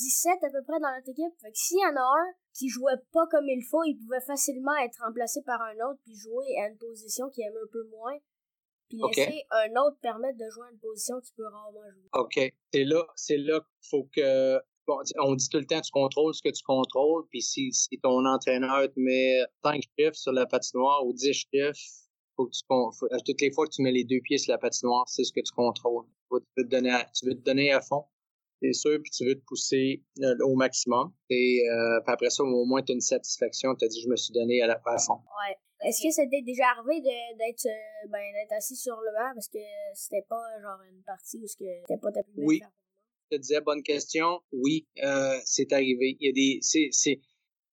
[0.00, 1.34] 17 euh, à peu près dans notre équipe.
[1.40, 4.24] Fait que s'il y en a un qui jouait pas comme il faut, il pouvait
[4.24, 7.84] facilement être remplacé par un autre puis jouer à une position qu'il aime un peu
[7.90, 8.16] moins.
[8.88, 12.08] Puis laisser un autre permettre de jouer à une position qu'il peut rarement jouer.
[12.14, 12.54] OK.
[12.72, 14.58] C'est là, c'est là qu'il faut que
[15.18, 18.26] on dit tout le temps, tu contrôles ce que tu contrôles, puis si, si ton
[18.26, 21.78] entraîneur te met 5 chiffres sur la patinoire ou 10 chiffres,
[22.36, 25.40] toutes les fois que tu mets les deux pieds sur la patinoire, c'est ce que
[25.40, 26.06] tu contrôles.
[26.30, 28.04] Tu veux te donner à, tu veux te donner à fond,
[28.60, 31.12] c'est sûr, puis tu veux te pousser euh, au maximum.
[31.30, 33.74] Et euh, puis après ça, au moins, tu as une satisfaction.
[33.74, 35.14] Tu as dit, je me suis donné à la à fond.
[35.14, 35.56] Ouais.
[35.82, 39.58] Est-ce que c'était déjà arrivé d'être euh, ben, d'être assis sur le banc parce que
[39.94, 42.60] c'était pas genre une partie où c'était pas ta plus belle Oui.
[43.30, 44.40] Je te disais, bonne question.
[44.52, 46.16] Oui, euh, c'est arrivé.
[46.20, 46.58] Il y a des.
[46.90, 47.20] C'est,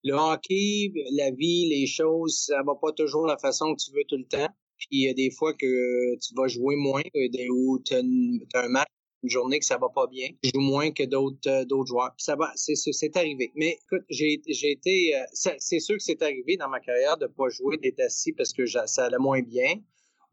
[0.04, 4.06] le hockey, la vie, les choses, ça va pas toujours la façon que tu veux
[4.08, 4.48] tout le temps.
[4.78, 7.02] Puis il y a des fois que tu vas jouer moins,
[7.50, 8.88] ou tu as, un match,
[9.24, 12.14] une journée que ça va pas bien, tu joues moins que d'autres euh, d'autres joueurs.
[12.18, 13.52] ça va, c'est arrivé.
[13.56, 17.50] Mais écoute, j'ai été, euh, c'est sûr que c'est arrivé dans ma carrière de pas
[17.50, 19.76] jouer, d'être assis parce que ça allait moins bien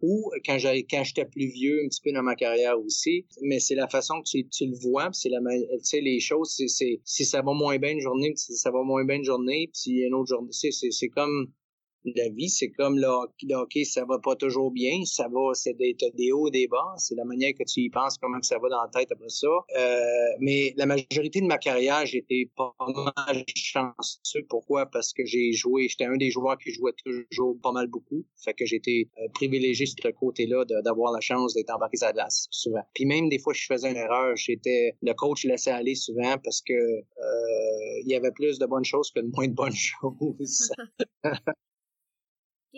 [0.00, 3.60] ou quand j'avais quand j'étais plus vieux un petit peu dans ma carrière aussi mais
[3.60, 7.00] c'est la façon que tu, tu le vois c'est la tu sais les choses c'est
[7.04, 10.14] si ça va moins bien une journée ça va moins bien une journée puis une
[10.14, 11.52] autre journée c'est c'est comme
[12.04, 15.96] la vie, c'est comme le hockey, ça va pas toujours bien, ça va, c'est des,
[16.14, 18.68] des hauts, des bas, c'est la manière que tu y penses, comment que ça va
[18.68, 19.46] dans la tête après ça.
[19.76, 20.02] Euh,
[20.40, 24.44] mais la majorité de ma carrière, j'étais pas mal chanceux.
[24.48, 24.86] Pourquoi?
[24.86, 28.24] Parce que j'ai joué, j'étais un des joueurs qui jouait toujours pas mal beaucoup.
[28.36, 32.12] Fait que j'étais euh, privilégié sur ce côté-là d'avoir la chance d'être embarqué à la
[32.12, 32.82] glace, souvent.
[32.94, 36.60] Puis même des fois, je faisais une erreur, j'étais, le coach laissait aller souvent parce
[36.60, 40.70] que euh, il y avait plus de bonnes choses que de moins de bonnes choses.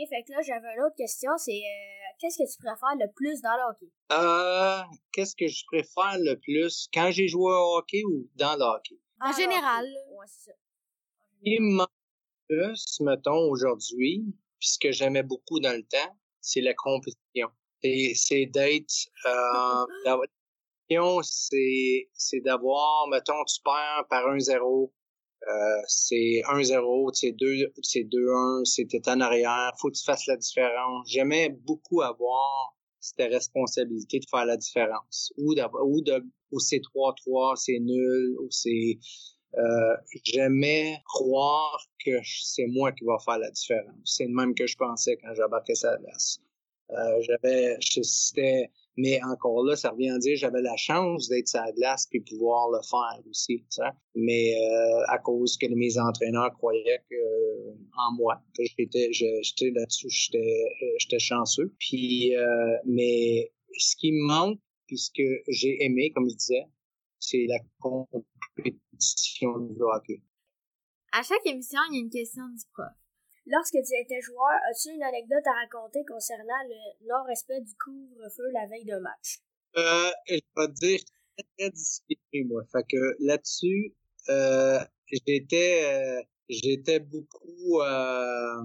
[0.04, 3.40] fait que là, j'avais une autre question, c'est euh, qu'est-ce que tu préfères le plus
[3.40, 3.90] dans le hockey?
[4.12, 4.82] Euh,
[5.12, 8.98] qu'est-ce que je préfère le plus quand j'ai joué au hockey ou dans le hockey?
[9.20, 9.86] En général.
[10.10, 10.56] Ouais, c'est ça.
[11.44, 11.58] Et
[12.48, 14.24] plus, mettons, aujourd'hui,
[14.58, 17.48] puis ce que j'aimais beaucoup dans le temps, c'est la compétition.
[17.82, 19.86] C'est d'être euh,
[21.22, 24.90] c'est d'avoir, mettons, tu perds par 1-0,
[25.48, 30.36] euh, c'est 1-0, c'est 2, c'est 2-1, c'était en arrière, faut que tu fasses la
[30.36, 31.08] différence.
[31.08, 35.32] J'aimais beaucoup avoir cette responsabilité de faire la différence.
[35.38, 38.98] Ou ou de, ou c'est 3-3, c'est nul, ou c'est,
[39.56, 44.00] euh, j'aimais croire que c'est moi qui va faire la différence.
[44.04, 46.40] C'est le même que je pensais quand j'embarquais sa place.
[46.90, 51.60] Euh, j'avais, c'était, mais encore là, ça revient à dire j'avais la chance d'être sur
[51.60, 53.64] la glace puis pouvoir le faire aussi.
[54.14, 59.10] Mais euh, à cause que mes entraîneurs croyaient que, euh, en moi, j'étais,
[59.70, 61.74] là-dessus, j'étais, euh, j'étais chanceux.
[61.78, 62.32] Puis,
[62.86, 66.64] mais ce qui me manque, puis ce que j'ai aimé, comme je disais,
[67.18, 70.22] c'est la compétition du hockey.
[71.12, 72.86] À chaque émission, il y a une question du prof.
[73.48, 78.66] Lorsque tu étais joueur, as-tu une anecdote à raconter concernant le non-respect du couvre-feu la
[78.66, 79.38] veille d'un match?
[79.76, 80.98] Euh, je vais te dire,
[81.36, 82.62] très, très discipliné, moi.
[82.72, 83.94] Fait que là-dessus,
[84.30, 88.64] euh, j'étais, euh, j'étais beaucoup, euh,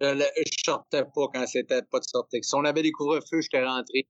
[0.00, 0.24] je,
[0.64, 2.42] sortais pas quand c'était pas de sortie.
[2.42, 4.08] Si on avait des couvre-feux, j'étais rentré.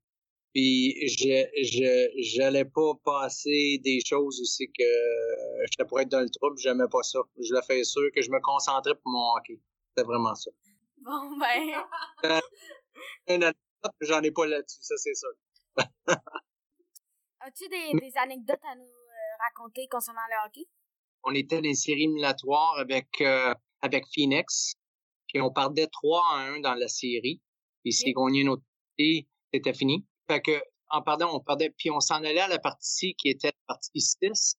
[0.56, 4.90] Puis je je j'allais pas passer des choses aussi que
[5.70, 7.18] je pourrais être dans le trouble, j'aimais pas ça.
[7.36, 9.60] Je le fais sûr que je me concentrais pour mon hockey.
[9.90, 10.50] C'était vraiment ça.
[10.96, 12.40] Bon ben.
[14.00, 15.28] J'en ai pas là-dessus, ça c'est sûr.
[17.40, 20.66] As-tu des, des, anecdotes à nous euh, raconter concernant le hockey?
[21.24, 24.72] On était dans une série éliminatoire avec euh, avec Phoenix.
[25.28, 27.42] Puis on perdait 3 à 1 dans la série.
[27.82, 28.62] Puis s'ils gagnaient notre
[29.52, 30.06] c'était fini.
[30.28, 33.48] Fait que en pardon, on perdait, puis on s'en allait à la partie qui était
[33.48, 34.56] la partie 6.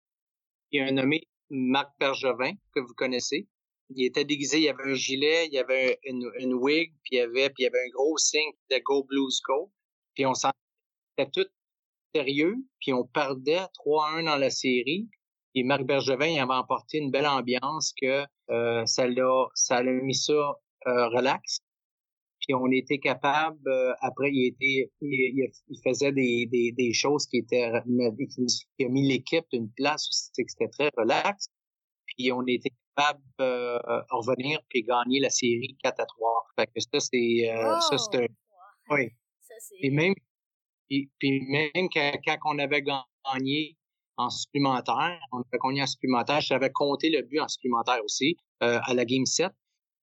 [0.72, 3.48] Il y a un nommé Marc Bergevin, que vous connaissez.
[3.90, 7.16] Il était déguisé, il y avait un gilet, il y avait une, une wig, puis
[7.16, 9.72] il y avait, puis il y avait un gros signe de Go Blues Go.
[10.14, 10.52] Puis on s'en
[11.18, 11.50] était tout
[12.14, 15.08] sérieux, puis on perdait 3-1 dans la série.
[15.56, 19.92] Et Marc Bergevin il avait emporté une belle ambiance que euh, ça l'a ça l'a
[19.92, 21.62] mis ça euh, relax.
[22.48, 27.28] Puis on était capable, euh, après, il, était, il, il, faisait des, des, des, choses
[27.28, 27.70] qui étaient,
[28.78, 31.50] qui a mis l'équipe d'une place où c'était très relax.
[32.06, 33.78] Puis on était capable euh,
[34.12, 36.46] revenir puis gagner la série 4 à 3.
[36.58, 38.30] Fait que ça, c'est, euh, ça, c'est
[38.90, 39.10] oui.
[39.82, 40.14] et même,
[40.88, 43.76] puis, puis même quand, quand, on avait gagné
[44.16, 48.80] en supplémentaire, on avait gagné en supplémentaire, j'avais compté le but en supplémentaire aussi, euh,
[48.84, 49.52] à la Game 7.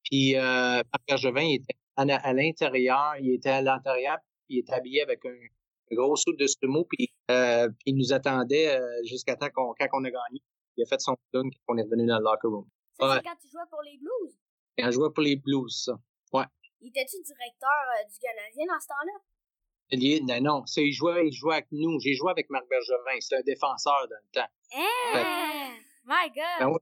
[0.04, 5.24] Puis, euh, Bergevin, il était à, l'intérieur, il était à l'intérieur, il était habillé avec
[5.24, 5.36] un,
[5.92, 9.86] gros soude de sumo, puis, euh, puis il nous attendait euh, jusqu'à temps qu'on, quand
[9.92, 10.42] on a gagné.
[10.76, 12.66] Il a fait son clown quand on est revenu dans le locker room.
[12.98, 14.34] Ça, c'est quand tu jouais pour les Blues?
[14.76, 15.92] Quand je jouais pour les Blues, ça.
[16.32, 16.44] Ouais.
[16.80, 19.20] Il était-tu directeur euh, du Canadien dans ce temps-là?
[19.90, 20.64] Il, non, non.
[20.76, 22.00] il, jouait, il jouait avec nous.
[22.00, 23.20] J'ai joué avec Marc Bergevin.
[23.20, 24.50] C'était un défenseur dans le temps.
[24.72, 25.80] Hey!
[26.04, 26.58] My God!
[26.58, 26.80] Ben, ouais.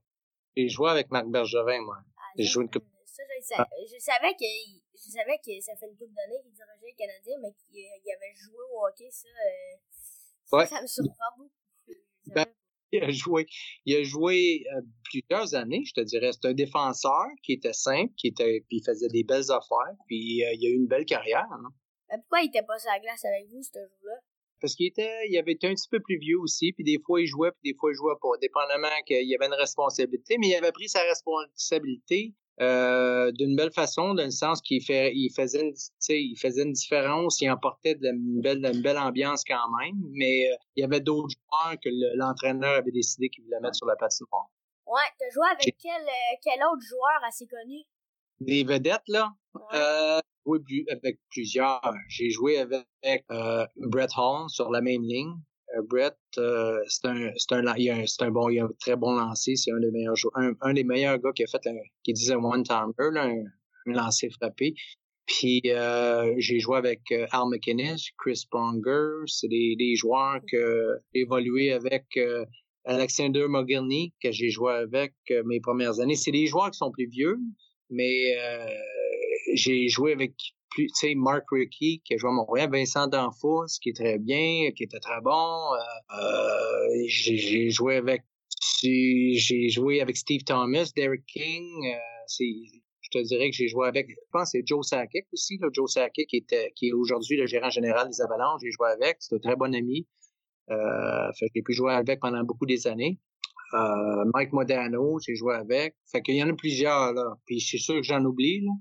[0.57, 1.97] J'ai joué avec Marc Bergevin, moi.
[2.17, 2.85] Ah, j'ai joué une coupe.
[3.13, 4.49] Ça, je, savais, je savais que
[4.95, 8.33] je savais que ça fait une couple d'années qu'il dirigeait le Canadien, mais qu'il avait
[8.33, 10.65] joué au hockey, ça, euh, ouais.
[10.65, 11.51] ça me surprend beaucoup.
[12.33, 12.47] Ben,
[12.91, 13.45] il a joué,
[13.85, 16.31] il a joué euh, plusieurs années, je te dirais.
[16.33, 20.43] C'est un défenseur qui était simple, qui était, puis il faisait des belles affaires, puis
[20.43, 21.45] euh, il a eu une belle carrière.
[21.51, 21.69] Hein?
[22.09, 24.15] Mais pourquoi il était pas sur la glace avec vous, ce jour-là?
[24.59, 27.21] Parce qu'il était, il avait été un petit peu plus vieux aussi, puis des fois
[27.21, 30.47] il jouait, puis des fois il jouait pas, dépendamment qu'il y avait une responsabilité, mais
[30.47, 35.31] il avait pris sa responsabilité euh, d'une belle façon, dans le sens qu'il fait, il
[35.35, 35.73] faisait, une,
[36.09, 40.51] il faisait une différence, il emportait de une, belle, une belle ambiance quand même, mais
[40.51, 43.95] euh, il y avait d'autres joueurs que l'entraîneur avait décidé qu'il voulait mettre sur la
[43.95, 44.49] patinoire.
[44.85, 47.79] Ouais, t'as joué avec quel, euh, quel autre joueur assez connu?
[48.39, 49.31] Des vedettes, là?
[49.55, 49.61] Ouais.
[49.73, 51.81] Euh, oui, avec plusieurs.
[52.09, 53.25] J'ai joué avec
[53.77, 55.35] Brett Hall sur la même ligne.
[55.75, 57.31] Euh, Brett, euh, c'est un,
[57.65, 59.55] un, un bon, il a un très bon lancer.
[59.55, 62.63] C'est un des meilleurs un, des meilleurs gars qui a fait, un, qui disait one
[62.63, 63.43] timer, un,
[63.85, 64.75] lancer frappé.
[65.25, 71.21] Puis euh, j'ai joué avec euh, Al McInnes, Chris Pronger, c'est des, joueurs que j'ai
[71.21, 72.45] évolué avec euh,
[72.85, 76.15] Alexander Mogilny, que j'ai joué avec euh, mes premières années.
[76.15, 77.37] C'est des joueurs qui sont plus vieux,
[77.89, 78.35] mais
[79.53, 80.33] j'ai joué avec
[80.75, 84.71] tu sais, Mark Rickey, qui a joué à Montréal, Vincent Danfous, qui est très bien,
[84.75, 85.73] qui était très bon.
[86.17, 88.23] Euh, j'ai joué avec
[88.81, 91.65] j'ai joué avec Steve Thomas, Derek King.
[91.85, 91.99] Euh,
[92.39, 96.27] je te dirais que j'ai joué avec, je pense c'est Joe Sakic aussi, Joe Sakic
[96.27, 98.61] qui, était, qui est aujourd'hui le gérant général des Avalanches.
[98.63, 100.07] J'ai joué avec, c'est un très bon ami.
[100.71, 103.19] Euh, j'ai pu jouer avec pendant beaucoup des années.
[103.73, 105.95] Euh, Mike Modano, j'ai joué avec.
[106.11, 107.35] Fait qu'il y en a plusieurs, là.
[107.45, 108.71] Puis je suis sûr que j'en oublie, là.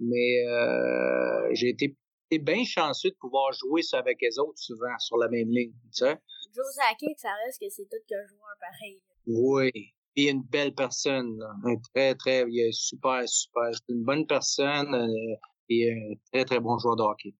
[0.00, 1.96] Mais euh, j'ai été,
[2.38, 5.72] bien chanceux de pouvoir jouer ça avec les autres souvent sur la même ligne.
[5.92, 6.16] Tu sais?
[6.54, 9.00] Joe Sakic, ça reste que c'est tout qu'un joueur pareil.
[9.26, 9.70] Oui.
[10.14, 11.38] Il est une belle personne.
[11.38, 11.52] Là.
[11.64, 12.44] Un très, très.
[12.48, 13.70] Il est super, super.
[13.72, 15.36] C'est une bonne personne euh,
[15.68, 17.34] et un très, très bon joueur de hockey.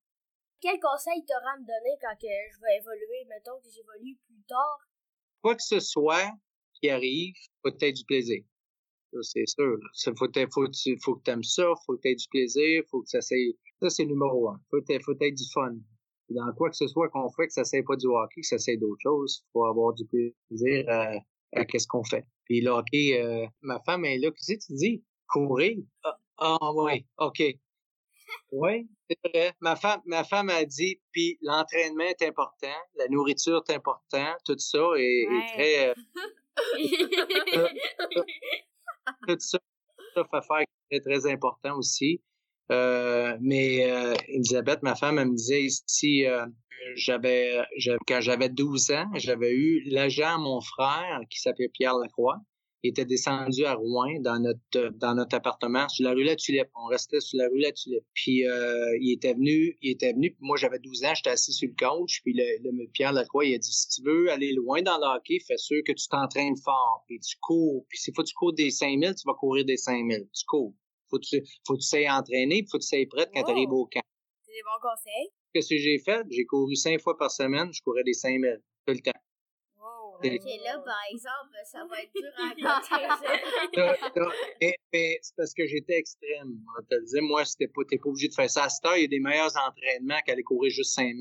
[0.60, 4.42] Quel conseil t'auras à me donner quand que je vais évoluer, mettons que j'évolue plus
[4.48, 4.78] tard?
[5.42, 6.32] Quoi que ce soit
[6.74, 8.42] qui arrive, peut-être du plaisir
[9.22, 9.78] c'est sûr.
[10.06, 10.66] Il faut, faut,
[11.02, 13.56] faut que tu aimes ça, faut que tu aies du plaisir, faut que ça c'est
[13.80, 14.60] ça c'est numéro un.
[14.70, 15.76] Faut faut être du fun.
[16.28, 18.58] Dans quoi que ce soit qu'on fait, que ça ne pas du hockey, que ça
[18.58, 21.12] c'est d'autres choses, faut avoir du plaisir à,
[21.52, 22.24] à qu'est-ce qu'on fait.
[22.44, 25.04] Puis le hockey, euh, ma femme est là, qu'est-ce que tu dis?
[25.28, 25.78] Courir?
[26.02, 27.42] Ah, ah oui, OK.
[28.50, 29.52] Oui, c'est vrai.
[29.60, 34.58] Ma femme, ma femme a dit, puis l'entraînement est important, la nourriture est important, tout
[34.58, 35.38] ça est, ouais.
[35.38, 35.88] est très...
[35.88, 35.94] Euh,
[39.28, 39.58] tout ça,
[40.14, 42.20] ça fait faire est très important aussi.
[42.72, 46.46] Euh, mais euh, Elisabeth, ma femme, elle me disait si euh,
[46.96, 47.62] j'avais,
[48.08, 52.38] quand j'avais 12 ans, j'avais eu l'agent à mon frère qui s'appelait Pierre Lacroix.
[52.86, 56.68] Il était descendu à Rouen dans notre dans notre appartement sur la rue La Tulipe.
[56.76, 58.04] On restait sur la rue La Tulipe.
[58.14, 60.30] Puis euh, il était venu, il était venu.
[60.30, 62.20] Puis moi j'avais 12 ans, j'étais assis sur le couch.
[62.22, 65.16] Puis le, le Pierre Lacroix il a dit si tu veux aller loin dans le
[65.16, 67.02] hockey, fais sûr que tu t'entraînes fort.
[67.08, 67.84] Puis tu cours.
[67.88, 70.28] Puis s'il faut que tu cours des 5000, tu vas courir des 5000.
[70.32, 70.72] Tu cours.
[71.10, 72.62] Faut que tu faut que tu sais entraîner.
[72.62, 73.46] Puis faut que tu sais prête quand wow.
[73.46, 74.06] tu arrives au camp.
[74.44, 75.28] C'est des bons conseils.
[75.52, 76.24] Qu'est-ce que j'ai fait?
[76.30, 77.72] J'ai couru cinq fois par semaine.
[77.72, 79.18] Je courais des 5000 tout le temps.
[80.24, 82.54] Ok, là, par exemple, ça va être dur à
[84.60, 86.58] mais, mais c'est parce que j'étais extrême.
[86.78, 88.64] On te le disait, moi, c'était pas, t'es pas obligé de faire ça.
[88.64, 91.18] À cette heure, il y a des meilleurs entraînements qu'aller courir juste 5000.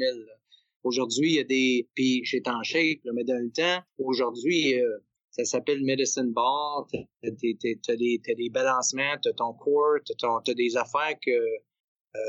[0.84, 1.90] Aujourd'hui, il y a des...
[1.96, 4.98] Puis j'étais en shape, là, mais dans le temps, aujourd'hui, euh,
[5.32, 6.86] ça s'appelle Medicine Ball.
[6.92, 11.16] T'as des, t'as des, t'as des balancements, t'as ton corps, t'as, ton, t'as des affaires
[11.26, 11.32] que...
[11.32, 12.20] Euh,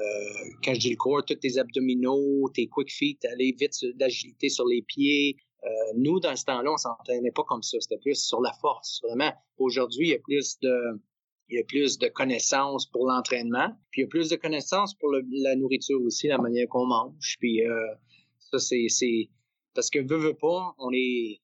[0.64, 4.66] quand je dis le corps, tous tes abdominaux, tes quick feet, aller vite, d'agilité sur
[4.66, 5.36] les pieds.
[5.64, 7.78] Euh, nous, dans ce temps-là, on s'entraînait pas comme ça.
[7.80, 9.32] C'était plus sur la force, vraiment.
[9.58, 11.00] Aujourd'hui, il y a plus de
[11.48, 14.94] il y a plus de connaissances pour l'entraînement, puis il y a plus de connaissances
[14.94, 17.36] pour la nourriture aussi, la manière qu'on mange.
[17.38, 17.94] Puis euh,
[18.38, 19.30] ça, c'est,
[19.74, 21.40] parce que veut, veut pas, on est,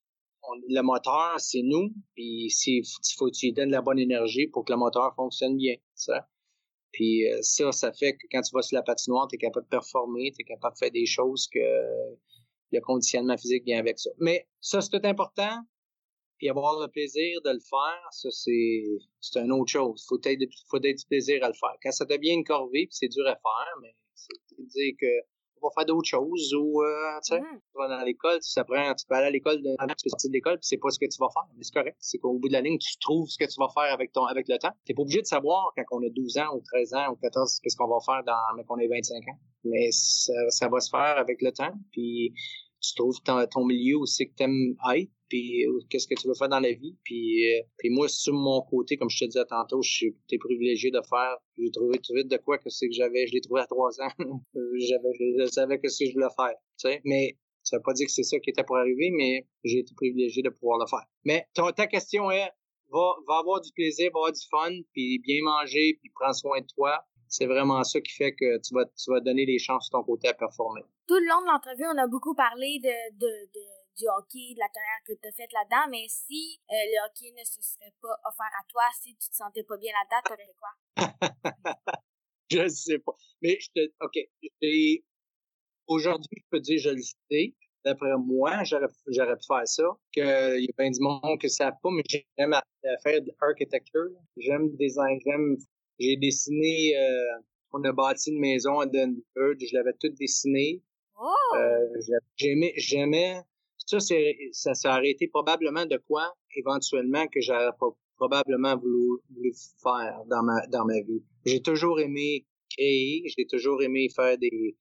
[0.69, 2.83] le moteur, c'est nous, puis il
[3.17, 6.29] faut que tu donnes la bonne énergie pour que le moteur fonctionne bien, ça.
[6.91, 9.67] Puis euh, ça, ça fait que quand tu vas sur la patinoire, tu es capable
[9.67, 11.61] de performer, tu es capable de faire des choses que
[12.73, 14.11] le conditionnement physique vient avec ça.
[14.19, 15.63] Mais ça, c'est tout important
[16.43, 18.83] puis avoir le plaisir de le faire, ça, c'est,
[19.21, 20.05] c'est une autre chose.
[20.09, 21.77] Faut faut être du plaisir à le faire.
[21.81, 25.07] Quand ça devient une corvée, puis c'est dur à faire, mais c'est dire que
[25.63, 27.61] va faire d'autres choses ou, euh, tu sais, mm.
[27.61, 30.35] tu vas dans l'école, tu apprends, tu peux aller à l'école, tu peux sortir de
[30.35, 31.49] l'école, puis c'est pas ce que tu vas faire.
[31.57, 31.97] Mais c'est correct.
[32.01, 34.25] C'est qu'au bout de la ligne, tu trouves ce que tu vas faire avec ton,
[34.25, 34.73] avec le temps.
[34.85, 37.61] T'es pas obligé de savoir quand on a 12 ans ou 13 ans ou 14
[37.63, 39.39] qu'est-ce qu'on va faire dans, mais qu'on ait 25 ans.
[39.65, 42.33] Mais ça, ça va se faire avec le temps, puis
[42.81, 46.35] tu trouves ton, ton milieu aussi que t'aimes être puis euh, qu'est-ce que tu veux
[46.35, 46.95] faire dans la vie.
[47.05, 51.01] Puis, euh, moi, sur mon côté, comme je te disais tantôt, je suis privilégié de
[51.09, 51.39] faire.
[51.57, 53.27] J'ai trouvé tout vite de quoi que c'est que j'avais.
[53.27, 54.11] Je l'ai trouvé à trois ans.
[54.55, 56.55] j'avais, je, savais que ce que je voulais faire.
[56.79, 59.79] Tu mais ça veut pas dire que c'est ça qui était pour arriver, mais j'ai
[59.79, 61.07] été privilégié de pouvoir le faire.
[61.25, 62.51] Mais ta question est,
[62.93, 66.61] va, va avoir du plaisir, va avoir du fun, puis bien manger, puis prends soin
[66.61, 67.01] de toi.
[67.29, 70.05] C'est vraiment ça qui fait que tu vas, tu vas donner les chances de ton
[70.05, 70.83] côté à performer.
[71.09, 74.61] Tout le long de l'entrevue, on a beaucoup parlé de, de, de du hockey, de
[74.61, 77.93] la carrière que tu as faite là-dedans, mais si euh, le hockey ne se serait
[78.01, 80.73] pas offert à toi, si tu te sentais pas bien là-dedans, t'aurais fait quoi?
[82.51, 83.13] je sais pas.
[83.41, 84.19] Mais je te, OK,
[85.87, 87.55] aujourd'hui, je peux dire, je le sais.
[87.85, 89.83] D'après moi, j'aurais, j'aurais pu faire ça.
[90.15, 92.55] Que, il y a plein du monde que ça pas, mais j'aime
[93.03, 94.11] faire de l'architecture.
[94.37, 95.57] J'aime design, j'aime,
[95.99, 100.83] j'ai dessiné, euh, on a bâti une maison à Denver, je l'avais toute dessinée.
[101.21, 101.35] Oh!
[101.57, 102.01] Euh,
[102.37, 103.43] j'aimais, j'aimais
[103.93, 107.73] ça, c'est, ça s'est arrêté probablement de quoi, éventuellement, que j'aurais
[108.17, 109.53] probablement voulu,
[109.83, 111.23] faire dans ma, dans ma vie.
[111.45, 114.77] J'ai toujours aimé créer, j'ai toujours aimé faire des,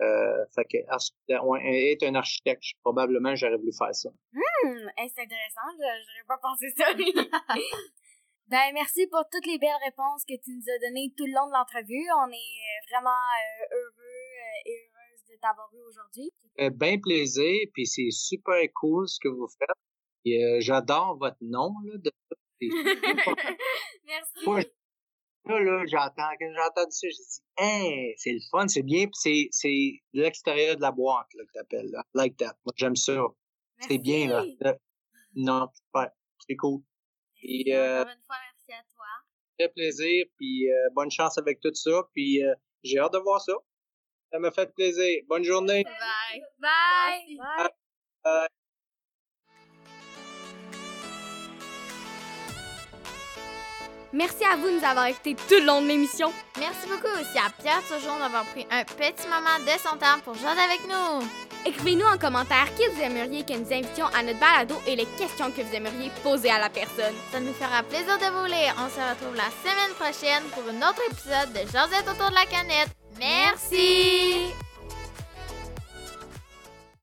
[0.00, 4.10] euh, fait que, être un architecte, probablement, j'aurais voulu faire ça.
[4.10, 6.92] Hum, c'est intéressant, j'aurais pas pensé ça.
[8.46, 11.46] ben, merci pour toutes les belles réponses que tu nous as données tout le long
[11.46, 12.06] de l'entrevue.
[12.18, 14.01] On est vraiment euh, heureux euh, et
[15.42, 16.30] d'avoir eu aujourd'hui.
[16.60, 19.68] Euh, ben plaisir, puis c'est super cool ce que vous faites.
[20.28, 21.98] Euh, j'adore votre nom, là.
[21.98, 22.12] De...
[24.06, 24.46] Merci.
[25.46, 29.48] là, là, j'entends, quand j'entends ça, je dis, hein, c'est le fun, c'est bien, c'est,
[29.50, 32.04] c'est l'extérieur de la boîte, là, que t'appelles, là.
[32.14, 32.56] Like that.
[32.64, 33.26] Moi, j'aime ça.
[33.80, 34.44] C'est bien, là.
[35.34, 35.68] Non,
[36.46, 36.82] c'est cool.
[37.42, 39.06] Et, euh, une fois, merci à toi.
[39.58, 43.40] Très plaisir, puis euh, bonne chance avec tout ça, puis euh, j'ai hâte de voir
[43.40, 43.52] ça.
[44.32, 45.22] Ça m'a fait plaisir.
[45.28, 45.84] Bonne journée.
[45.84, 46.42] Bye.
[46.58, 47.36] Bye.
[47.36, 47.68] Bye.
[48.24, 48.48] Bye.
[54.14, 56.32] Merci à vous de nous avoir écoutés tout le long de l'émission.
[56.58, 60.34] Merci beaucoup aussi à Pierre Turgeon d'avoir pris un petit moment de son temps pour
[60.34, 61.26] jouer avec nous.
[61.64, 65.50] Écrivez-nous en commentaire qui vous aimeriez que nous invitions à notre balado et les questions
[65.50, 67.14] que vous aimeriez poser à la personne.
[67.30, 68.74] Ça nous fera plaisir de vous lire.
[68.78, 72.46] On se retrouve la semaine prochaine pour un autre épisode de Josette autour de la
[72.46, 73.01] canette.
[73.18, 74.54] Merci.